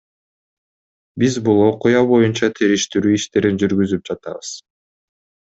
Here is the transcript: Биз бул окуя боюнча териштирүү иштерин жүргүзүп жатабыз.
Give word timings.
Биз 1.23 1.37
бул 1.49 1.61
окуя 1.67 2.01
боюнча 2.13 2.49
териштирүү 2.61 3.15
иштерин 3.21 3.63
жүргүзүп 3.65 4.11
жатабыз. 4.13 4.55